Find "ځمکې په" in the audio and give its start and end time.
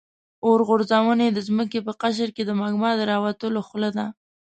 1.47-1.91